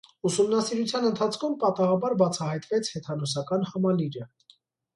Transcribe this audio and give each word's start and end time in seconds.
Ուսումնասիրության 0.27 1.03
ընթացքում 1.09 1.53
պատահաբար 1.63 2.17
բացահայտվեց 2.23 2.91
հեթանոսական 2.95 3.69
համալիրը։ 3.75 4.29